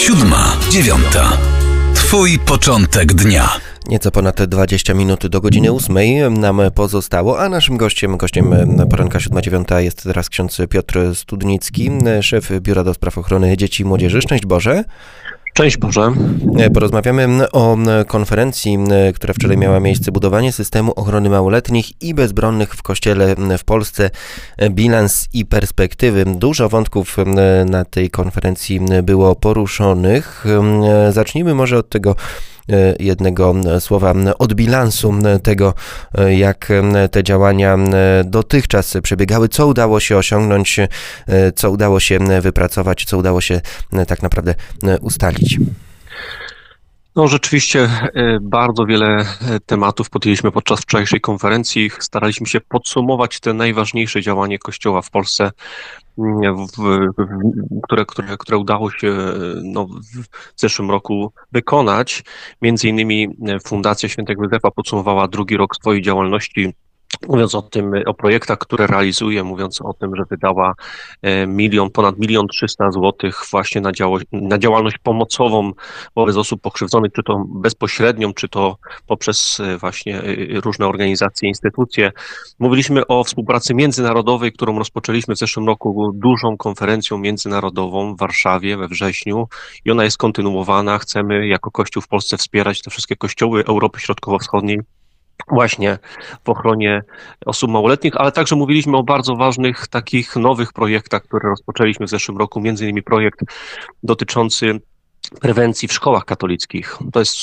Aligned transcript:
Siódma, 0.00 0.56
dziewiąta. 0.70 1.38
Twój 1.94 2.38
początek 2.38 3.14
dnia. 3.14 3.48
Nieco 3.88 4.10
ponad 4.10 4.42
20 4.44 4.94
minut 4.94 5.26
do 5.26 5.40
godziny 5.40 5.72
8 5.72 5.96
nam 6.40 6.60
pozostało, 6.74 7.40
a 7.40 7.48
naszym 7.48 7.76
gościem, 7.76 8.16
gościem 8.16 8.54
poranka 8.90 9.18
7-9 9.18 9.78
jest 9.78 10.02
teraz 10.02 10.28
ksiądz 10.28 10.58
Piotr 10.70 10.98
Studnicki, 11.14 11.90
szef 12.20 12.50
Biura 12.60 12.84
do 12.84 12.94
Spraw 12.94 13.18
Ochrony 13.18 13.56
Dzieci 13.56 13.82
i 13.82 13.86
Młodzieży. 13.86 14.22
Szczęść 14.22 14.46
Boże. 14.46 14.84
Cześć 15.52 15.76
Boże. 15.76 16.12
Porozmawiamy 16.74 17.50
o 17.50 17.76
konferencji, 18.06 18.78
która 19.14 19.34
wczoraj 19.34 19.56
miała 19.56 19.80
miejsce, 19.80 20.12
budowanie 20.12 20.52
systemu 20.52 20.92
ochrony 20.96 21.30
małoletnich 21.30 22.02
i 22.02 22.14
bezbronnych 22.14 22.74
w 22.74 22.82
Kościele 22.82 23.36
w 23.58 23.64
Polsce, 23.64 24.10
bilans 24.70 25.28
i 25.32 25.46
perspektywy. 25.46 26.24
Dużo 26.24 26.68
wątków 26.68 27.16
na 27.66 27.84
tej 27.84 28.10
konferencji 28.10 28.80
było 29.02 29.34
poruszonych. 29.34 30.44
Zacznijmy 31.10 31.54
może 31.54 31.78
od 31.78 31.88
tego 31.88 32.16
jednego 32.98 33.54
słowa 33.80 34.14
od 34.38 34.54
bilansu 34.54 35.14
tego, 35.42 35.74
jak 36.36 36.68
te 37.10 37.24
działania 37.24 37.78
dotychczas 38.24 38.96
przebiegały, 39.02 39.48
co 39.48 39.66
udało 39.66 40.00
się 40.00 40.16
osiągnąć, 40.16 40.80
co 41.54 41.70
udało 41.70 42.00
się 42.00 42.18
wypracować, 42.40 43.04
co 43.04 43.18
udało 43.18 43.40
się 43.40 43.60
tak 44.06 44.22
naprawdę 44.22 44.54
ustalić. 45.00 45.58
No 47.20 47.28
rzeczywiście 47.28 47.88
bardzo 48.40 48.86
wiele 48.86 49.26
tematów 49.66 50.10
podjęliśmy 50.10 50.52
podczas 50.52 50.80
wczorajszej 50.80 51.20
konferencji. 51.20 51.90
Staraliśmy 51.98 52.46
się 52.46 52.60
podsumować 52.60 53.40
te 53.40 53.52
najważniejsze 53.52 54.22
działania 54.22 54.58
Kościoła 54.58 55.02
w 55.02 55.10
Polsce, 55.10 55.50
w, 56.18 57.08
które, 57.82 58.04
które, 58.06 58.36
które 58.38 58.58
udało 58.58 58.90
się 58.90 59.16
no, 59.62 59.86
w 60.56 60.60
zeszłym 60.60 60.90
roku 60.90 61.32
wykonać. 61.52 62.22
Między 62.62 62.88
innymi 62.88 63.28
Fundacja 63.64 64.08
Świętego 64.08 64.44
Józefa 64.44 64.70
podsumowała 64.70 65.28
drugi 65.28 65.56
rok 65.56 65.76
swojej 65.76 66.02
działalności 66.02 66.74
Mówiąc 67.28 67.54
o 67.54 67.62
tym, 67.62 67.92
o 68.06 68.14
projektach, 68.14 68.58
które 68.58 68.86
realizuje, 68.86 69.44
mówiąc 69.44 69.80
o 69.82 69.94
tym, 69.94 70.16
że 70.16 70.22
wydała 70.30 70.74
milion, 71.46 71.90
ponad 71.90 72.18
milion 72.18 72.46
trzysta 72.48 72.90
złotych 72.90 73.42
właśnie 73.50 73.80
na, 73.80 73.92
działo, 73.92 74.18
na 74.32 74.58
działalność 74.58 74.98
pomocową 74.98 75.72
wobec 76.16 76.36
osób 76.36 76.60
pokrzywdzonych, 76.60 77.12
czy 77.12 77.22
to 77.22 77.44
bezpośrednią, 77.48 78.34
czy 78.34 78.48
to 78.48 78.76
poprzez 79.06 79.58
właśnie 79.80 80.22
różne 80.64 80.86
organizacje, 80.86 81.48
instytucje. 81.48 82.12
Mówiliśmy 82.58 83.06
o 83.06 83.24
współpracy 83.24 83.74
międzynarodowej, 83.74 84.52
którą 84.52 84.78
rozpoczęliśmy 84.78 85.34
w 85.34 85.38
zeszłym 85.38 85.66
roku 85.66 86.12
dużą 86.14 86.56
konferencją 86.56 87.18
międzynarodową 87.18 88.14
w 88.14 88.18
Warszawie 88.18 88.76
we 88.76 88.88
wrześniu 88.88 89.48
i 89.84 89.90
ona 89.90 90.04
jest 90.04 90.16
kontynuowana. 90.16 90.98
Chcemy 90.98 91.46
jako 91.46 91.70
Kościół 91.70 92.02
w 92.02 92.08
Polsce 92.08 92.36
wspierać 92.36 92.82
te 92.82 92.90
wszystkie 92.90 93.16
kościoły 93.16 93.64
Europy 93.64 94.00
Środkowo-Wschodniej 94.00 94.80
właśnie 95.48 95.98
w 96.44 96.48
ochronie 96.48 97.02
osób 97.46 97.70
małoletnich, 97.70 98.16
ale 98.16 98.32
także 98.32 98.56
mówiliśmy 98.56 98.96
o 98.96 99.02
bardzo 99.02 99.36
ważnych 99.36 99.88
takich 99.88 100.36
nowych 100.36 100.72
projektach, 100.72 101.22
które 101.22 101.48
rozpoczęliśmy 101.48 102.06
w 102.06 102.10
zeszłym 102.10 102.38
roku, 102.38 102.60
między 102.60 102.84
innymi 102.84 103.02
projekt 103.02 103.40
dotyczący 104.02 104.80
prewencji 105.40 105.88
w 105.88 105.92
szkołach 105.92 106.24
katolickich. 106.24 106.98
To 107.12 107.18
jest 107.18 107.36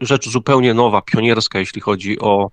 rzecz 0.00 0.28
zupełnie 0.28 0.74
nowa, 0.74 1.02
pionierska, 1.02 1.58
jeśli 1.58 1.80
chodzi 1.80 2.20
o, 2.20 2.50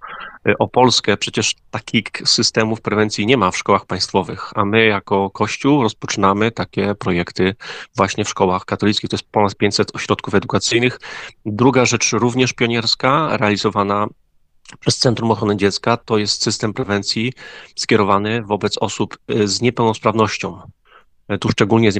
o 0.59 0.67
Polskę. 0.67 1.17
Przecież 1.17 1.55
takich 1.71 2.03
systemów 2.25 2.81
prewencji 2.81 3.25
nie 3.25 3.37
ma 3.37 3.51
w 3.51 3.57
szkołach 3.57 3.85
państwowych, 3.85 4.51
a 4.55 4.65
my 4.65 4.85
jako 4.85 5.29
Kościół 5.29 5.83
rozpoczynamy 5.83 6.51
takie 6.51 6.95
projekty 6.95 7.55
właśnie 7.95 8.25
w 8.25 8.29
szkołach 8.29 8.65
katolickich. 8.65 9.09
To 9.09 9.15
jest 9.15 9.31
ponad 9.31 9.55
500 9.55 9.95
ośrodków 9.95 10.35
edukacyjnych. 10.35 10.99
Druga 11.45 11.85
rzecz 11.85 12.13
również 12.13 12.53
pionierska, 12.53 13.37
realizowana 13.37 14.07
przez 14.79 14.97
Centrum 14.97 15.31
Ochrony 15.31 15.57
Dziecka 15.57 15.97
to 15.97 16.17
jest 16.17 16.43
system 16.43 16.73
prewencji 16.73 17.33
skierowany 17.75 18.41
wobec 18.41 18.77
osób 18.77 19.17
z 19.45 19.61
niepełnosprawnością. 19.61 20.59
Tu 21.39 21.49
szczególnie 21.49 21.91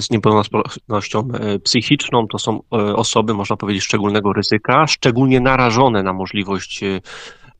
z 0.00 0.10
niepełnosprawnością 0.10 1.28
psychiczną, 1.64 2.26
to 2.28 2.38
są 2.38 2.60
osoby, 2.96 3.34
można 3.34 3.56
powiedzieć, 3.56 3.84
szczególnego 3.84 4.32
ryzyka, 4.32 4.86
szczególnie 4.86 5.40
narażone 5.40 6.02
na 6.02 6.12
możliwość 6.12 6.80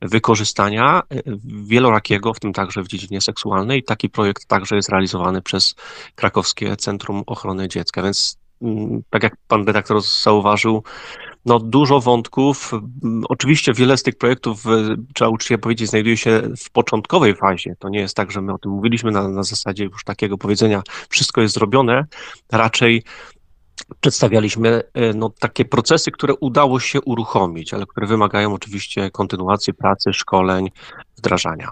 wykorzystania 0.01 1.01
wielorakiego, 1.45 2.33
w 2.33 2.39
tym 2.39 2.53
także 2.53 2.83
w 2.83 2.87
dziedzinie 2.87 3.21
seksualnej. 3.21 3.83
Taki 3.83 4.09
projekt 4.09 4.45
także 4.45 4.75
jest 4.75 4.89
realizowany 4.89 5.41
przez 5.41 5.75
Krakowskie 6.15 6.75
Centrum 6.75 7.23
Ochrony 7.25 7.67
Dziecka, 7.67 8.03
więc 8.03 8.37
tak 9.09 9.23
jak 9.23 9.35
pan 9.47 9.65
redaktor 9.65 10.01
zauważył, 10.01 10.83
no 11.45 11.59
dużo 11.59 11.99
wątków. 11.99 12.71
Oczywiście 13.29 13.73
wiele 13.73 13.97
z 13.97 14.03
tych 14.03 14.15
projektów, 14.15 14.63
trzeba 15.13 15.29
uczciwie 15.29 15.57
powiedzieć, 15.57 15.89
znajduje 15.89 16.17
się 16.17 16.41
w 16.57 16.69
początkowej 16.69 17.35
fazie. 17.35 17.75
To 17.79 17.89
nie 17.89 17.99
jest 17.99 18.15
tak, 18.15 18.31
że 18.31 18.41
my 18.41 18.53
o 18.53 18.57
tym 18.57 18.71
mówiliśmy 18.71 19.11
na, 19.11 19.27
na 19.27 19.43
zasadzie 19.43 19.83
już 19.83 20.03
takiego 20.03 20.37
powiedzenia, 20.37 20.81
wszystko 21.09 21.41
jest 21.41 21.53
zrobione. 21.53 22.05
Raczej 22.51 23.03
przedstawialiśmy 24.01 24.83
no, 25.15 25.29
takie 25.39 25.65
procesy, 25.65 26.11
które 26.11 26.33
udało 26.33 26.79
się 26.79 27.01
uruchomić, 27.01 27.73
ale 27.73 27.85
które 27.85 28.07
wymagają 28.07 28.53
oczywiście 28.53 29.11
kontynuacji 29.11 29.73
pracy, 29.73 30.13
szkoleń, 30.13 30.71
wdrażania. 31.17 31.69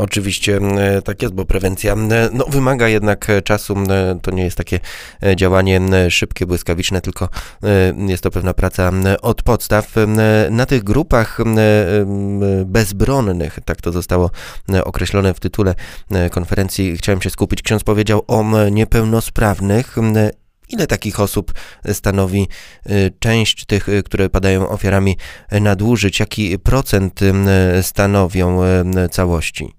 Oczywiście 0.00 0.60
tak 1.04 1.22
jest, 1.22 1.34
bo 1.34 1.44
prewencja 1.44 1.96
no, 2.32 2.44
wymaga 2.48 2.88
jednak 2.88 3.26
czasu. 3.44 3.74
To 4.22 4.30
nie 4.30 4.44
jest 4.44 4.56
takie 4.56 4.80
działanie 5.36 5.80
szybkie, 6.10 6.46
błyskawiczne, 6.46 7.00
tylko 7.00 7.28
jest 8.08 8.22
to 8.22 8.30
pewna 8.30 8.54
praca 8.54 8.90
od 9.22 9.42
podstaw. 9.42 9.94
Na 10.50 10.66
tych 10.66 10.84
grupach 10.84 11.38
bezbronnych, 12.66 13.58
tak 13.64 13.80
to 13.80 13.92
zostało 13.92 14.30
określone 14.84 15.34
w 15.34 15.40
tytule 15.40 15.74
konferencji, 16.30 16.96
chciałem 16.96 17.22
się 17.22 17.30
skupić. 17.30 17.62
Ksiądz 17.62 17.84
powiedział 17.84 18.24
o 18.28 18.44
niepełnosprawnych. 18.70 19.96
Ile 20.68 20.86
takich 20.86 21.20
osób 21.20 21.52
stanowi 21.92 22.48
część 23.18 23.66
tych, 23.66 23.86
które 24.04 24.30
padają 24.30 24.68
ofiarami 24.68 25.16
nadużyć? 25.60 26.20
Jaki 26.20 26.58
procent 26.58 27.20
stanowią 27.82 28.60
całości? 29.10 29.72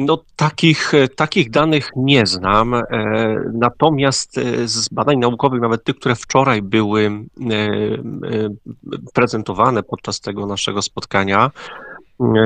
No, 0.00 0.22
takich, 0.36 0.92
takich 1.16 1.50
danych 1.50 1.90
nie 1.96 2.26
znam, 2.26 2.74
natomiast 3.52 4.40
z 4.64 4.88
badań 4.88 5.18
naukowych, 5.18 5.60
nawet 5.60 5.84
tych, 5.84 5.96
które 5.96 6.14
wczoraj 6.14 6.62
były 6.62 7.10
prezentowane 9.14 9.82
podczas 9.82 10.20
tego 10.20 10.46
naszego 10.46 10.82
spotkania, 10.82 11.50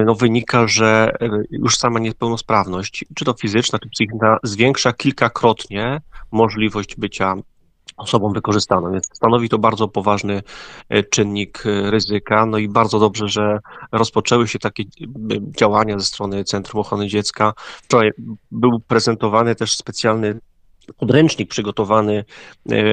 no 0.07 0.15
wynika, 0.15 0.69
że 0.69 1.13
już 1.51 1.77
sama 1.77 1.99
niepełnosprawność, 1.99 3.05
czy 3.15 3.25
to 3.25 3.35
fizyczna, 3.35 3.79
czy 3.79 3.89
psychiczna, 3.89 4.39
zwiększa 4.43 4.93
kilkakrotnie 4.93 6.01
możliwość 6.33 6.97
bycia 6.97 7.35
osobą 7.97 8.33
wykorzystaną. 8.33 8.93
Więc 8.93 9.07
stanowi 9.13 9.49
to 9.49 9.59
bardzo 9.59 9.89
poważny 9.89 10.43
czynnik 11.11 11.63
ryzyka. 11.65 12.47
No 12.47 12.59
i 12.59 12.69
bardzo 12.69 12.99
dobrze, 12.99 13.29
że 13.29 13.59
rozpoczęły 13.93 14.49
się 14.49 14.59
takie 14.59 14.85
działania 15.59 15.99
ze 15.99 16.05
strony 16.05 16.45
Centrum 16.45 16.81
Ochrony 16.81 17.09
Dziecka. 17.09 17.53
Wczoraj 17.83 18.11
był 18.51 18.81
prezentowany 18.81 19.55
też 19.55 19.77
specjalny 19.77 20.41
podręcznik 20.97 21.51
przygotowany 21.51 22.25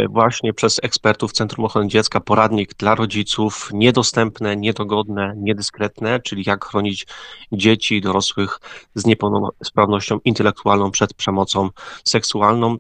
właśnie 0.10 0.54
przez 0.54 0.80
ekspertów 0.84 1.32
Centrum 1.32 1.66
Ochrony 1.66 1.88
Dziecka, 1.88 2.20
poradnik 2.20 2.74
dla 2.74 2.96
rodziców, 2.96 3.70
niedostępne, 3.74 4.56
niedogodne, 4.56 5.34
niedyskretne, 5.38 6.20
czyli 6.20 6.44
jak 6.48 6.66
chronić 6.66 7.08
dzieci 7.52 7.96
i 7.96 8.02
dorosłych 8.02 8.60
z 8.96 9.06
niepełnosprawnością 9.06 10.20
intelektualną 10.26 10.92
przed 10.92 11.14
przemocą 11.14 11.70
seksualną. 12.04 12.78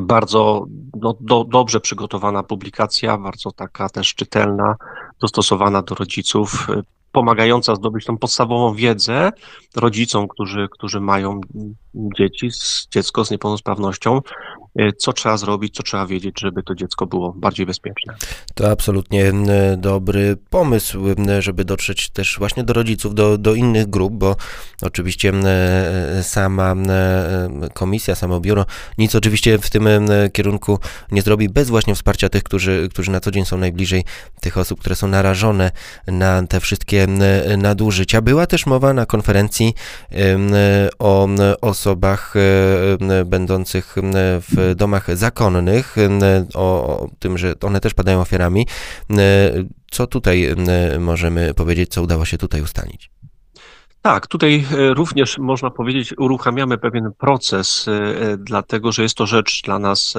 Bardzo 0.00 0.66
no, 1.00 1.14
do, 1.20 1.44
dobrze 1.44 1.80
przygotowana 1.80 2.42
publikacja, 2.42 3.18
bardzo 3.18 3.52
taka 3.52 3.88
też 3.88 4.14
czytelna, 4.14 4.76
dostosowana 5.20 5.82
do 5.82 5.94
rodziców, 5.94 6.66
pomagająca 7.12 7.74
zdobyć 7.74 8.04
tą 8.04 8.18
podstawową 8.18 8.74
wiedzę 8.74 9.30
rodzicom, 9.76 10.28
którzy, 10.28 10.68
którzy 10.70 11.00
mają 11.00 11.40
dzieci, 11.94 12.48
dziecko 12.90 13.24
z 13.24 13.30
niepełnosprawnością, 13.30 14.20
co 14.98 15.12
trzeba 15.12 15.36
zrobić, 15.36 15.74
co 15.74 15.82
trzeba 15.82 16.06
wiedzieć, 16.06 16.40
żeby 16.40 16.62
to 16.62 16.74
dziecko 16.74 17.06
było 17.06 17.32
bardziej 17.32 17.66
bezpieczne. 17.66 18.14
To 18.54 18.70
absolutnie 18.70 19.32
dobry 19.76 20.36
pomysł, 20.50 21.04
żeby 21.38 21.64
dotrzeć 21.64 22.10
też 22.10 22.38
właśnie 22.38 22.64
do 22.64 22.72
rodziców, 22.72 23.14
do, 23.14 23.38
do 23.38 23.54
innych 23.54 23.90
grup, 23.90 24.12
bo 24.12 24.36
oczywiście 24.82 25.32
sama 26.22 26.74
komisja, 27.74 28.14
samo 28.14 28.40
biuro 28.40 28.66
nic 28.98 29.14
oczywiście 29.14 29.58
w 29.58 29.70
tym 29.70 29.88
kierunku 30.32 30.78
nie 31.10 31.22
zrobi 31.22 31.48
bez 31.48 31.70
właśnie 31.70 31.94
wsparcia 31.94 32.28
tych, 32.28 32.42
którzy, 32.42 32.88
którzy 32.90 33.10
na 33.10 33.20
co 33.20 33.30
dzień 33.30 33.44
są 33.44 33.58
najbliżej 33.58 34.04
tych 34.40 34.58
osób, 34.58 34.80
które 34.80 34.96
są 34.96 35.08
narażone 35.08 35.70
na 36.06 36.46
te 36.46 36.60
wszystkie 36.60 37.06
nadużycia. 37.58 38.20
Była 38.20 38.46
też 38.46 38.66
mowa 38.66 38.92
na 38.92 39.06
konferencji 39.06 39.74
o 40.98 41.28
osobach 41.60 42.34
będących 43.26 43.94
w 44.22 44.61
w 44.70 44.74
domach 44.76 45.16
zakonnych, 45.16 45.96
o, 46.54 46.86
o 46.86 47.08
tym, 47.18 47.38
że 47.38 47.54
one 47.62 47.80
też 47.80 47.94
padają 47.94 48.20
ofiarami. 48.20 48.66
Co 49.90 50.06
tutaj 50.06 50.54
możemy 50.98 51.54
powiedzieć, 51.54 51.90
co 51.90 52.02
udało 52.02 52.24
się 52.24 52.38
tutaj 52.38 52.62
ustalić? 52.62 53.10
Tak, 54.02 54.26
tutaj 54.26 54.64
e, 54.72 54.94
również 54.94 55.38
można 55.38 55.70
powiedzieć, 55.70 56.18
uruchamiamy 56.18 56.78
pewien 56.78 57.12
proces, 57.18 57.88
e, 57.88 57.92
e, 57.92 58.36
dlatego 58.36 58.92
że 58.92 59.02
jest 59.02 59.16
to 59.16 59.26
rzecz 59.26 59.62
dla 59.62 59.78
nas 59.78 60.14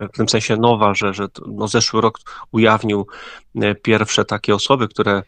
w 0.00 0.16
tym 0.16 0.28
sensie 0.28 0.56
nowa, 0.56 0.94
że, 0.94 1.14
że 1.14 1.26
no 1.46 1.68
zeszły 1.68 2.00
rok 2.00 2.18
ujawnił 2.52 3.06
pierwsze 3.82 4.24
takie 4.24 4.54
osoby, 4.54 4.88
które 4.88 5.22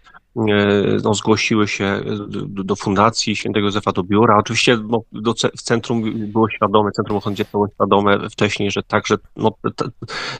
no, 1.04 1.14
zgłosiły 1.14 1.68
się 1.68 2.00
do, 2.28 2.64
do, 2.64 2.76
Fundacji 2.76 3.36
Świętego 3.36 3.66
Józefa 3.66 3.92
do 3.92 4.02
biura. 4.02 4.38
Oczywiście 4.38 4.78
no, 4.88 5.00
do, 5.12 5.34
w 5.34 5.62
centrum 5.62 6.02
było 6.14 6.50
świadome, 6.50 6.90
Centrum 6.92 7.18
Ochrony 7.18 7.36
Dziecka 7.36 7.50
było 7.52 7.68
świadome 7.68 8.30
wcześniej, 8.30 8.70
że 8.70 8.82
także 8.82 9.14
no, 9.36 9.50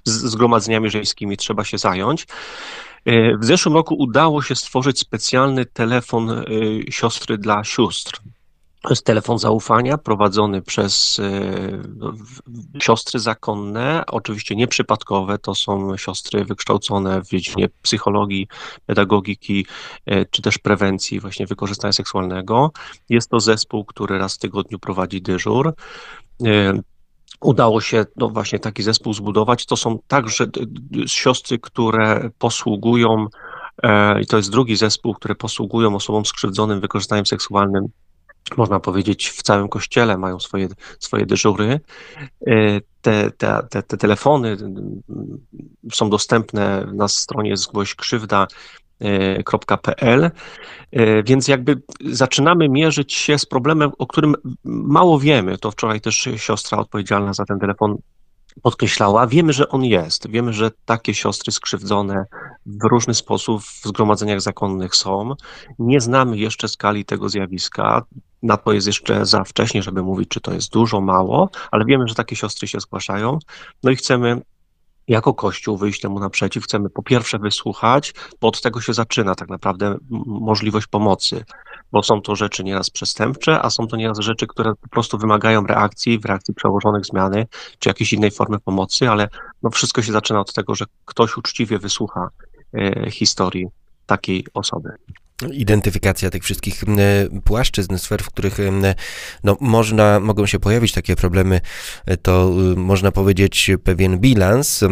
z 0.05 0.11
zgromadzeniami 0.11 0.91
żeńskimi 0.91 1.37
trzeba 1.37 1.65
się 1.65 1.79
zająć. 1.79 2.27
E, 3.05 3.37
w 3.37 3.45
zeszłym 3.45 3.75
roku 3.75 3.95
udało 3.99 4.43
się 4.43 4.55
stworzyć 4.55 4.99
specjalny 4.99 5.67
telefon 5.67 6.31
e, 6.31 6.45
siostry 6.91 7.39
dla 7.39 7.65
sióstr. 7.65 8.21
To 8.82 8.90
jest 8.90 9.04
telefon 9.04 9.38
zaufania 9.38 9.98
prowadzony 9.98 10.62
przez 10.62 11.19
e, 11.19 12.80
siostry 12.82 13.20
zakonne, 13.20 14.04
oczywiście 14.06 14.56
nieprzypadkowe, 14.56 15.38
to 15.38 15.54
są 15.54 15.96
siostry 15.96 16.44
wykształcone 16.44 17.22
w 17.22 17.28
dziedzinie 17.28 17.69
psychologii, 17.82 18.48
pedagogiki 18.86 19.66
czy 20.30 20.42
też 20.42 20.58
prewencji 20.58 21.20
właśnie 21.20 21.46
wykorzystania 21.46 21.92
seksualnego. 21.92 22.70
Jest 23.08 23.30
to 23.30 23.40
zespół, 23.40 23.84
który 23.84 24.19
raz 24.19 24.34
w 24.34 24.38
tygodniu 24.38 24.78
prowadzi 24.78 25.22
dyżur 25.22 25.75
udało 27.40 27.80
się 27.80 28.04
no 28.16 28.28
właśnie 28.28 28.58
taki 28.58 28.82
zespół 28.82 29.12
zbudować. 29.12 29.66
To 29.66 29.76
są 29.76 29.98
także 30.08 30.46
siostry, 31.06 31.58
które 31.58 32.30
posługują, 32.38 33.26
e, 33.82 34.20
i 34.20 34.26
to 34.26 34.36
jest 34.36 34.50
drugi 34.50 34.76
zespół, 34.76 35.14
które 35.14 35.34
posługują 35.34 35.94
osobom 35.94 36.26
skrzywdzonym 36.26 36.80
wykorzystaniem 36.80 37.26
seksualnym 37.26 37.88
można 38.56 38.81
powiedzieć, 38.81 39.29
w 39.31 39.43
całym 39.43 39.69
kościele 39.69 40.19
mają 40.19 40.41
swoje, 40.41 40.69
swoje 40.99 41.27
dyżury. 41.27 41.81
E, 42.47 42.81
te, 43.00 43.31
te, 43.31 43.62
te, 43.71 43.83
te 43.83 43.97
telefony 43.97 44.56
są 45.93 46.11
dostępne 46.11 46.87
na 46.93 47.09
stronie 47.09 47.56
zgłoś 47.56 47.95
krzywda 47.95 48.47
www.ecom.pl, 49.00 50.31
e, 50.93 51.23
więc 51.23 51.49
jakby 51.49 51.83
zaczynamy 52.05 52.69
mierzyć 52.69 53.15
się 53.15 53.39
z 53.39 53.47
problemem, 53.47 53.91
o 53.99 54.06
którym 54.06 54.35
mało 54.65 55.19
wiemy. 55.19 55.59
To 55.59 55.71
wczoraj 55.71 56.00
też 56.00 56.29
siostra 56.37 56.79
odpowiedzialna 56.79 57.33
za 57.33 57.45
ten 57.45 57.59
telefon 57.59 57.97
podkreślała, 58.62 59.26
wiemy, 59.26 59.52
że 59.52 59.69
on 59.69 59.84
jest. 59.84 60.31
Wiemy, 60.31 60.52
że 60.52 60.70
takie 60.84 61.14
siostry 61.14 61.52
skrzywdzone 61.52 62.25
w 62.66 62.84
różny 62.90 63.14
sposób 63.14 63.62
w 63.62 63.82
zgromadzeniach 63.84 64.40
zakonnych 64.40 64.96
są. 64.96 65.34
Nie 65.78 66.00
znamy 66.00 66.38
jeszcze 66.38 66.69
skali 66.69 67.05
tego 67.05 67.28
zjawiska. 67.28 68.02
Na 68.43 68.56
to 68.56 68.72
jest 68.72 68.87
jeszcze 68.87 69.26
za 69.26 69.44
wcześnie, 69.44 69.82
żeby 69.82 70.02
mówić, 70.02 70.28
czy 70.28 70.40
to 70.40 70.52
jest 70.52 70.72
dużo, 70.72 71.00
mało, 71.00 71.50
ale 71.70 71.84
wiemy, 71.84 72.08
że 72.08 72.14
takie 72.14 72.37
siostry 72.37 72.69
się 72.69 72.81
zgłaszają. 72.81 73.38
No 73.82 73.90
i 73.90 73.96
chcemy 73.96 74.43
jako 75.08 75.34
Kościół 75.34 75.76
wyjść 75.76 76.00
temu 76.00 76.20
naprzeciw. 76.20 76.64
Chcemy 76.64 76.90
po 76.90 77.02
pierwsze 77.02 77.38
wysłuchać, 77.38 78.14
bo 78.40 78.49
od 78.49 78.61
tego 78.62 78.81
się 78.81 78.94
zaczyna 78.94 79.34
tak 79.34 79.49
naprawdę 79.49 79.96
możliwość 80.26 80.87
pomocy, 80.87 81.44
bo 81.93 82.02
są 82.02 82.23
to 82.23 82.37
rzeczy 82.37 82.64
nieraz 82.64 82.90
przestępcze, 82.90 83.62
a 83.62 83.70
są 83.70 83.87
to 83.87 83.96
nieraz 83.96 84.19
rzeczy, 84.19 84.46
które 84.46 84.73
po 84.75 84.88
prostu 84.88 85.19
wymagają 85.19 85.67
reakcji, 85.67 86.19
w 86.19 86.25
reakcji 86.25 86.55
przełożonych 86.55 87.06
zmiany, 87.06 87.46
czy 87.79 87.88
jakiejś 87.88 88.12
innej 88.12 88.31
formy 88.31 88.58
pomocy, 88.61 89.11
ale 89.11 89.29
no 89.62 89.70
wszystko 89.70 90.02
się 90.02 90.12
zaczyna 90.12 90.40
od 90.40 90.52
tego, 90.52 90.75
że 90.75 90.85
ktoś 91.05 91.37
uczciwie 91.37 91.79
wysłucha 91.79 92.29
e, 92.75 93.11
historii 93.11 93.67
takiej 94.06 94.46
osoby 94.55 94.90
identyfikacja 95.52 96.31
tych 96.31 96.44
wszystkich 96.44 96.85
płaszczyzn, 97.44 97.96
sfer, 97.96 98.23
w 98.23 98.26
których 98.26 98.58
no, 99.44 99.56
można, 99.61 100.20
mogą 100.20 100.46
się 100.46 100.58
pojawić 100.58 100.93
takie 100.93 101.17
problemy, 101.17 101.61
e, 102.06 102.17
to 102.17 102.50
y, 102.73 102.76
można 102.76 103.12
powiedzieć 103.12 103.70
pewien 103.85 104.19
bilans, 104.19 104.85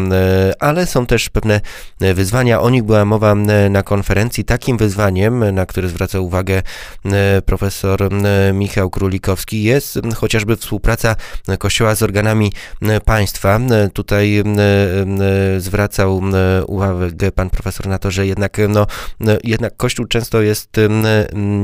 ale 0.61 0.87
są 0.87 1.07
też 1.07 1.29
pewne 1.29 1.61
e, 2.01 2.15
wyzwania. 2.15 2.61
O 2.61 2.71
nich 2.71 2.83
była 2.83 3.05
mowa 3.05 3.35
na 3.71 3.83
konferencji. 3.83 4.45
Takim 4.45 4.77
wyzwaniem, 4.77 5.55
na 5.55 5.67
które 5.67 5.89
zwraca 5.89 6.21
uwagę 6.21 6.63
profesor 7.47 8.11
Michał 8.55 8.91
Królikowski, 8.91 9.63
jest 9.63 9.99
chociażby 10.17 10.57
współpraca 10.57 11.17
Kościoła 11.59 11.95
z 11.95 12.03
organami 12.03 12.53
państwa. 13.05 13.61
Tutaj 13.93 14.43
zwracał 15.59 16.23
uwagę 16.67 17.33
pan 17.33 17.51
profesor 17.51 17.87
na 17.87 17.99
to, 17.99 18.11
że 18.11 18.27
jednak, 18.27 18.57
no, 18.69 18.87
jednak 19.45 19.77
Kościół 19.77 20.07
często 20.07 20.36
często 20.37 20.43
jest 20.43 20.77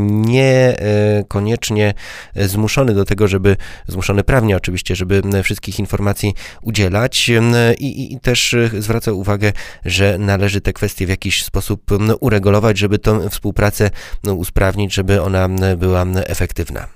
niekoniecznie 0.08 1.94
zmuszony 2.36 2.94
do 2.94 3.04
tego, 3.04 3.28
żeby, 3.28 3.56
zmuszony 3.88 4.24
prawnie 4.24 4.56
oczywiście, 4.56 4.96
żeby 4.96 5.22
wszystkich 5.42 5.78
informacji 5.78 6.34
udzielać 6.62 7.30
i, 7.78 8.12
i 8.12 8.20
też 8.20 8.56
zwraca 8.78 9.12
uwagę, 9.12 9.52
że 9.84 10.18
należy 10.18 10.60
te 10.60 10.72
kwestie 10.72 11.06
w 11.06 11.08
jakiś 11.08 11.44
sposób 11.44 11.82
uregulować, 12.20 12.78
żeby 12.78 12.98
tę 12.98 13.30
współpracę 13.30 13.90
usprawnić, 14.36 14.94
żeby 14.94 15.22
ona 15.22 15.48
była 15.76 16.06
efektywna. 16.26 16.86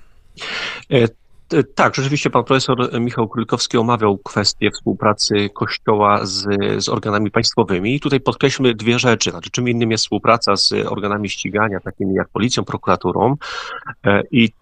E, 1.52 1.62
tak, 1.64 1.94
rzeczywiście 1.94 2.30
pan 2.30 2.44
profesor 2.44 3.00
Michał 3.00 3.28
Królikowski 3.28 3.78
omawiał 3.78 4.18
kwestię 4.18 4.70
współpracy 4.70 5.50
Kościoła 5.54 6.20
z, 6.26 6.44
z 6.84 6.88
organami 6.88 7.30
państwowymi 7.30 7.94
i 7.94 8.00
tutaj 8.00 8.20
podkreślmy 8.20 8.74
dwie 8.74 8.98
rzeczy. 8.98 9.30
Znaczy, 9.30 9.50
czym 9.50 9.68
innym 9.68 9.90
jest 9.90 10.04
współpraca 10.04 10.56
z 10.56 10.72
organami 10.72 11.28
ścigania, 11.28 11.80
takimi 11.80 12.14
jak 12.14 12.28
policją, 12.28 12.64
prokuraturą 12.64 13.34
e, 14.04 14.22
i 14.30 14.52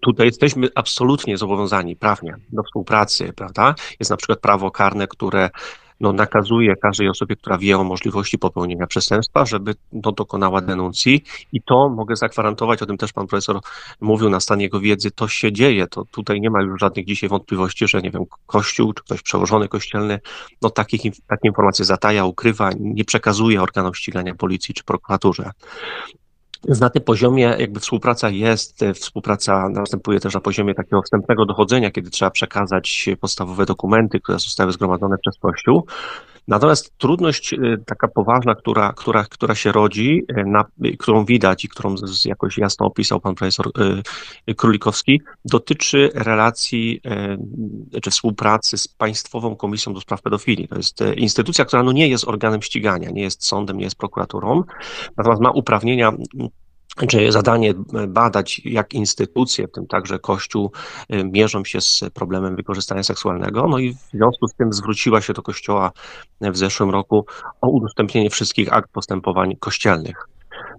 tutaj 0.00 0.26
jesteśmy 0.26 0.68
absolutnie 0.74 1.36
zobowiązani 1.36 1.96
prawnie 1.96 2.36
do 2.52 2.62
współpracy, 2.62 3.32
prawda? 3.32 3.74
Jest 4.00 4.10
na 4.10 4.16
przykład 4.16 4.40
prawo 4.40 4.70
karne, 4.70 5.06
które 5.06 5.50
no, 6.00 6.12
nakazuje 6.12 6.76
każdej 6.76 7.08
osobie, 7.08 7.36
która 7.36 7.58
wie 7.58 7.78
o 7.78 7.84
możliwości 7.84 8.38
popełnienia 8.38 8.86
przestępstwa, 8.86 9.44
żeby 9.46 9.74
no, 9.92 10.12
dokonała 10.12 10.60
denuncji 10.60 11.24
i 11.52 11.62
to 11.62 11.88
mogę 11.88 12.16
zagwarantować, 12.16 12.82
o 12.82 12.86
tym 12.86 12.96
też 12.96 13.12
pan 13.12 13.26
profesor 13.26 13.60
mówił 14.00 14.30
na 14.30 14.40
stan 14.40 14.60
jego 14.60 14.80
wiedzy, 14.80 15.10
to 15.10 15.28
się 15.28 15.52
dzieje, 15.52 15.86
to 15.86 16.04
tutaj 16.04 16.40
nie 16.40 16.50
ma 16.50 16.62
już 16.62 16.80
żadnych 16.80 17.06
dzisiaj 17.06 17.28
wątpliwości, 17.28 17.88
że 17.88 18.02
nie 18.02 18.10
wiem, 18.10 18.24
Kościół 18.46 18.92
czy 18.92 19.02
ktoś 19.02 19.22
przełożony 19.22 19.68
kościelny, 19.68 20.20
no 20.62 20.70
takich, 20.70 21.02
takie 21.02 21.48
informacje 21.48 21.84
zataja, 21.84 22.24
ukrywa, 22.24 22.70
nie 22.80 23.04
przekazuje 23.04 23.62
organom 23.62 23.94
ścigania 23.94 24.34
policji 24.34 24.74
czy 24.74 24.84
prokuraturze. 24.84 25.50
Na 26.68 26.90
tym 26.90 27.02
poziomie 27.02 27.56
jakby 27.58 27.80
współpraca 27.80 28.30
jest, 28.30 28.82
e, 28.82 28.94
współpraca 28.94 29.68
następuje 29.68 30.20
też 30.20 30.34
na 30.34 30.40
poziomie 30.40 30.74
takiego 30.74 31.02
wstępnego 31.02 31.46
dochodzenia, 31.46 31.90
kiedy 31.90 32.10
trzeba 32.10 32.30
przekazać 32.30 33.08
podstawowe 33.20 33.66
dokumenty, 33.66 34.20
które 34.20 34.38
zostały 34.38 34.72
zgromadzone 34.72 35.16
przez 35.18 35.38
Kościół. 35.38 35.86
Natomiast 36.48 36.98
trudność 36.98 37.52
y, 37.52 37.58
taka 37.86 38.08
poważna, 38.08 38.54
która, 38.54 38.92
która, 38.92 39.24
która 39.24 39.54
się 39.54 39.72
rodzi, 39.72 40.22
y, 40.38 40.44
na, 40.46 40.64
którą 40.98 41.24
widać 41.24 41.64
i 41.64 41.68
którą 41.68 41.94
jakoś 42.24 42.58
jasno 42.58 42.86
opisał 42.86 43.20
pan 43.20 43.34
profesor 43.34 43.70
y, 44.48 44.54
Królikowski, 44.54 45.20
dotyczy 45.44 46.10
relacji 46.14 47.00
czy 48.02 48.10
współpracy 48.10 48.78
z 48.78 48.88
Państwową 48.88 49.56
Komisją 49.56 49.94
do 49.94 50.00
Spraw 50.00 50.22
Pedofilii. 50.22 50.68
To 50.68 50.76
jest 50.76 51.00
instytucja, 51.16 51.64
która 51.64 51.82
no 51.82 51.92
nie 51.92 52.08
jest 52.08 52.28
organem 52.28 52.62
ścigania, 52.62 53.10
nie 53.10 53.22
jest 53.22 53.46
sądem, 53.46 53.76
nie 53.76 53.84
jest 53.84 53.96
prokuraturą, 53.96 54.62
natomiast 55.16 55.42
ma 55.42 55.50
uprawnienia 55.50 56.12
czy 57.08 57.32
zadanie 57.32 57.74
badać, 58.08 58.60
jak 58.64 58.94
instytucje, 58.94 59.68
w 59.68 59.72
tym 59.72 59.86
także 59.86 60.18
Kościół, 60.18 60.72
y, 61.14 61.24
mierzą 61.24 61.64
się 61.64 61.80
z 61.80 62.04
problemem 62.14 62.56
wykorzystania 62.56 63.02
seksualnego. 63.02 63.68
No 63.68 63.78
i 63.78 63.94
w 63.94 64.10
związku 64.14 64.48
z 64.48 64.54
tym 64.54 64.72
zwróciła 64.72 65.20
się 65.20 65.32
do 65.32 65.42
Kościoła 65.42 65.92
w 66.40 66.56
zeszłym 66.56 66.90
roku 66.90 67.26
o 67.60 67.68
udostępnienie 67.68 68.30
wszystkich 68.30 68.72
akt 68.72 68.90
postępowań 68.92 69.56
kościelnych. 69.56 70.28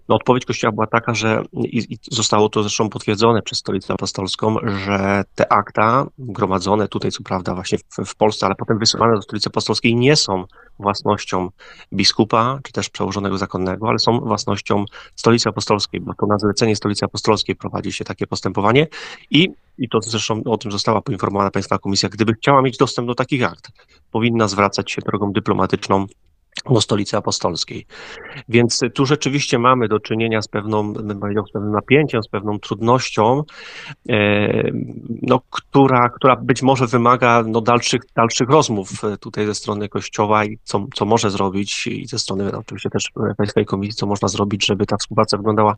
No, 0.10 0.16
odpowiedź 0.16 0.46
Kościoła 0.46 0.72
była 0.72 0.88
taka, 0.88 1.14
że 1.14 1.44
i, 1.54 1.94
i 1.94 1.98
zostało 2.12 2.50
to 2.50 2.64
zresztą 2.64 2.90
potwierdzone 2.90 3.42
przez 3.42 3.58
Stolicę 3.58 3.94
Apostolską, 3.94 4.56
że 4.86 5.24
te 5.36 5.54
akta 5.54 6.08
gromadzone 6.18 6.88
tutaj, 6.88 7.12
co 7.12 7.24
prawda, 7.24 7.56
właśnie 7.56 7.78
w, 7.78 8.06
w 8.06 8.16
Polsce, 8.16 8.46
ale 8.46 8.56
potem 8.56 8.80
wysyłane 8.80 9.16
do 9.16 9.22
Stolicy 9.22 9.50
Apostolskiej, 9.50 9.96
nie 9.96 10.16
są 10.16 10.46
własnością 10.80 11.50
biskupa, 11.94 12.60
czy 12.64 12.72
też 12.72 12.90
przełożonego 12.90 13.38
zakonnego, 13.38 13.90
ale 13.90 14.00
są 14.00 14.20
własnością 14.20 14.86
Stolicy 15.16 15.50
Apostolskiej, 15.50 16.02
bo 16.02 16.14
to 16.14 16.26
na 16.26 16.38
zlecenie 16.38 16.76
Stolicy 16.76 17.06
Apostolskiej 17.06 17.56
prowadzi 17.56 17.92
się 17.92 18.06
takie 18.06 18.28
postępowanie. 18.28 18.88
I, 19.30 19.50
i 19.78 19.90
to 19.90 20.02
zresztą 20.02 20.42
o 20.46 20.58
tym 20.58 20.72
została 20.72 21.02
poinformowana 21.02 21.52
Państwa 21.52 21.78
Komisja, 21.78 22.10
gdyby 22.10 22.34
chciała 22.34 22.62
mieć 22.62 22.78
dostęp 22.78 23.08
do 23.08 23.16
takich 23.16 23.44
akt, 23.44 23.72
powinna 24.12 24.48
zwracać 24.48 24.92
się 24.92 25.02
drogą 25.02 25.32
dyplomatyczną 25.32 26.06
do 26.70 26.82
stolicy 26.82 27.18
apostolskiej. 27.18 27.86
Więc 28.50 28.80
tu 28.94 29.06
rzeczywiście 29.06 29.60
mamy 29.60 29.88
do 29.88 30.00
czynienia 30.00 30.42
z 30.42 30.48
pewną, 30.48 30.94
z 31.50 31.52
pewnym 31.54 31.72
napięciem, 31.72 32.24
z 32.24 32.28
pewną 32.28 32.60
trudnością, 32.60 33.44
e, 34.10 34.72
no, 35.22 35.42
która, 35.50 36.10
która 36.10 36.36
być 36.36 36.62
może 36.62 36.88
wymaga 36.88 37.44
no, 37.48 37.62
dalszych, 37.62 38.02
dalszych 38.16 38.50
rozmów 38.50 38.90
tutaj 39.20 39.46
ze 39.46 39.56
strony 39.56 39.90
Kościoła 39.90 40.46
i 40.46 40.58
co, 40.64 40.86
co 40.96 41.06
może 41.06 41.32
zrobić 41.32 41.88
i 41.88 42.08
ze 42.08 42.20
strony 42.20 42.58
oczywiście 42.58 42.90
też 42.90 43.12
Państwowej 43.38 43.66
Komisji, 43.66 43.94
co 43.94 44.06
można 44.06 44.28
zrobić, 44.28 44.66
żeby 44.66 44.86
ta 44.86 44.98
współpraca 44.98 45.38
wyglądała 45.38 45.76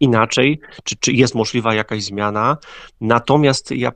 inaczej, 0.00 0.60
czy, 0.84 0.96
czy 0.96 1.12
jest 1.12 1.34
możliwa 1.34 1.74
jakaś 1.74 2.02
zmiana. 2.04 2.56
Natomiast 3.00 3.70
ja 3.70 3.92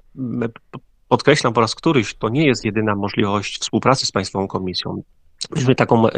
podkreślam 1.09 1.53
po 1.53 1.61
raz 1.61 1.75
któryś, 1.75 2.15
to 2.15 2.29
nie 2.29 2.47
jest 2.47 2.65
jedyna 2.65 2.95
możliwość 2.95 3.59
współpracy 3.59 4.07
z 4.07 4.13
Państwową 4.13 4.49
Komisją. 4.49 5.03
Myśmy 5.51 5.75
taką, 5.75 6.09
e, 6.09 6.11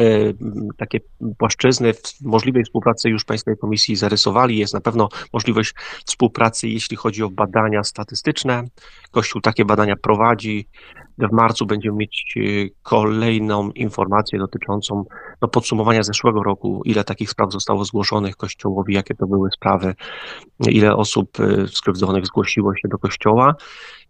takie 0.77 1.01
płaszczyzny 1.39 1.93
możliwej 2.23 2.65
współpracy 2.65 3.11
już 3.11 3.25
Państwowej 3.25 3.59
Komisji 3.59 3.97
zarysowali. 3.97 4.59
Jest 4.59 4.75
na 4.75 4.81
pewno 4.81 5.09
możliwość 5.33 5.75
współpracy, 6.07 6.69
jeśli 6.69 6.97
chodzi 6.97 7.23
o 7.23 7.31
badania 7.31 7.85
statystyczne. 7.85 8.65
Kościół 9.11 9.41
takie 9.41 9.65
badania 9.65 9.97
prowadzi. 9.97 10.69
W 11.19 11.33
marcu 11.33 11.67
będziemy 11.67 11.97
mieć 11.97 12.35
e, 12.37 12.41
kolejną 12.83 13.71
informację 13.71 14.39
dotyczącą 14.39 15.05
no, 15.43 15.49
podsumowania 15.49 16.03
zeszłego 16.03 16.43
roku, 16.43 16.83
ile 16.85 17.05
takich 17.05 17.31
spraw 17.31 17.53
zostało 17.53 17.85
zgłoszonych 17.85 18.37
Kościołowi, 18.37 18.95
jakie 18.95 19.15
to 19.15 19.27
były 19.27 19.51
sprawy, 19.51 19.95
ile 20.69 20.97
osób 20.97 21.41
e, 21.41 21.69
skrzywdzonych 21.69 22.27
zgłosiło 22.27 22.75
się 22.77 22.89
do 22.89 22.99
Kościoła. 22.99 23.55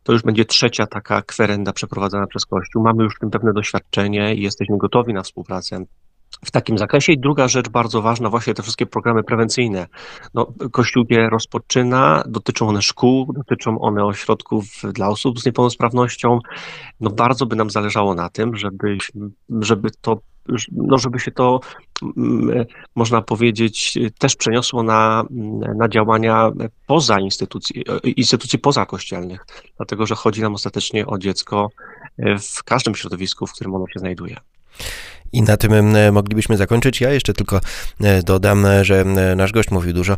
To 0.04 0.12
już 0.12 0.22
będzie 0.22 0.44
trzecia 0.44 0.86
taka 0.86 1.22
kwerenda 1.22 1.72
przeprowadzana 1.72 2.26
przez 2.26 2.46
Kościół. 2.46 2.82
Mamy 2.82 3.04
już 3.04 3.14
w 3.16 3.18
tym 3.18 3.30
pewne 3.30 3.52
doświadczenie 3.52 4.34
i 4.34 4.42
jesteśmy 4.42 4.78
gotowi 4.78 5.14
na 5.14 5.22
współpracę 5.22 5.84
w 6.44 6.50
takim 6.50 6.78
zakresie. 6.78 7.12
I 7.12 7.18
druga 7.18 7.48
rzecz 7.48 7.68
bardzo 7.68 8.02
ważna, 8.02 8.30
właśnie 8.30 8.54
te 8.54 8.62
wszystkie 8.62 8.86
programy 8.86 9.22
prewencyjne. 9.22 9.86
No, 10.34 10.52
Kościół 10.72 11.04
je 11.10 11.30
rozpoczyna, 11.30 12.24
dotyczą 12.26 12.68
one 12.68 12.82
szkół, 12.82 13.32
dotyczą 13.32 13.80
one 13.80 14.04
ośrodków 14.04 14.64
dla 14.92 15.08
osób 15.08 15.40
z 15.40 15.46
niepełnosprawnością. 15.46 16.38
No, 17.00 17.10
bardzo 17.10 17.46
by 17.46 17.56
nam 17.56 17.70
zależało 17.70 18.14
na 18.14 18.30
tym, 18.30 18.56
żeby, 18.56 18.98
żeby 19.60 19.90
to 20.00 20.18
no 20.72 20.98
żeby 20.98 21.20
się 21.20 21.30
to, 21.30 21.60
mm, 22.16 22.64
można 22.94 23.22
powiedzieć, 23.22 23.98
też 24.18 24.36
przeniosło 24.36 24.82
na, 24.82 25.24
na 25.76 25.88
działania 25.88 26.50
poza 26.86 27.20
instytucji, 27.20 27.84
instytucji 28.16 28.58
pozakościelnych, 28.58 29.46
dlatego 29.76 30.06
że 30.06 30.14
chodzi 30.14 30.42
nam 30.42 30.54
ostatecznie 30.54 31.06
o 31.06 31.18
dziecko 31.18 31.70
w 32.40 32.64
każdym 32.64 32.94
środowisku, 32.94 33.46
w 33.46 33.52
którym 33.52 33.74
ono 33.74 33.86
się 33.86 33.98
znajduje. 33.98 34.36
I 35.34 35.42
na 35.42 35.56
tym 35.56 35.96
e, 35.96 36.12
moglibyśmy 36.12 36.56
zakończyć. 36.56 37.00
Ja 37.00 37.12
jeszcze 37.12 37.32
tylko 37.32 37.60
e, 38.00 38.22
dodam, 38.22 38.66
e, 38.66 38.84
że 38.84 39.04
nasz 39.36 39.52
gość 39.52 39.70
mówił 39.70 39.92
dużo 39.92 40.16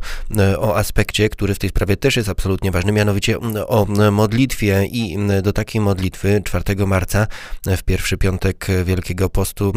o 0.58 0.76
aspekcie, 0.76 1.28
który 1.28 1.54
w 1.54 1.58
tej 1.58 1.70
sprawie 1.70 1.96
też 1.96 2.16
jest 2.16 2.28
absolutnie 2.28 2.70
ważny, 2.70 2.92
mianowicie 2.92 3.38
o 3.66 3.86
modlitwie 4.12 4.86
i 4.86 5.18
do 5.42 5.52
takiej 5.52 5.80
modlitwy 5.80 6.42
4 6.44 6.86
marca 6.86 7.26
w 7.66 7.82
pierwszy 7.82 8.16
piątek 8.16 8.66
Wielkiego 8.84 9.28
Postu 9.28 9.72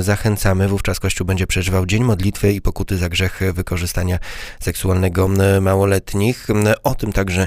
zachęcamy. 0.00 0.68
Wówczas 0.68 1.00
Kościół 1.00 1.26
będzie 1.26 1.46
przeżywał 1.46 1.86
Dzień 1.86 2.04
Modlitwy 2.04 2.52
i 2.52 2.60
pokuty 2.60 2.96
za 2.96 3.08
grzech 3.08 3.40
wykorzystania 3.54 4.18
seksualnego 4.60 5.28
małoletnich. 5.60 6.46
O 6.82 6.94
tym 6.94 7.12
także 7.12 7.46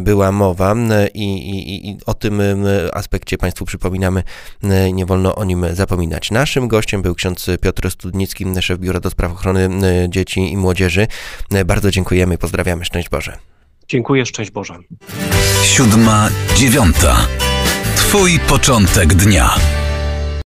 była 0.00 0.32
mowa 0.32 0.74
i, 1.14 1.50
i, 1.50 1.88
i 1.90 1.98
o 2.06 2.14
tym 2.14 2.42
aspekcie 2.92 3.38
Państwu 3.38 3.64
przypominamy. 3.64 4.22
Nie 4.92 5.06
wolno 5.06 5.34
o 5.34 5.44
nim 5.44 5.66
zapominać. 5.72 6.30
Nasz 6.30 6.47
Naszym 6.48 6.68
gościem 6.68 7.02
był 7.02 7.14
ksiądz 7.14 7.46
Piotr 7.62 7.90
Studnicki, 7.90 8.44
szef 8.60 8.78
Biura 8.78 9.00
do 9.00 9.10
Spraw 9.10 9.32
Ochrony 9.32 9.68
e, 10.04 10.08
Dzieci 10.10 10.52
i 10.52 10.56
Młodzieży. 10.56 11.06
E, 11.52 11.64
bardzo 11.64 11.90
dziękujemy, 11.90 12.38
pozdrawiamy, 12.38 12.84
szczęść 12.84 13.08
Boże. 13.08 13.38
Dziękuję, 13.88 14.26
szczęść 14.26 14.50
Boże. 14.50 14.78
Siódma, 15.62 16.28
dziewiąta. 16.56 17.16
Twój 17.96 18.40
początek 18.40 19.14
dnia. 19.14 19.54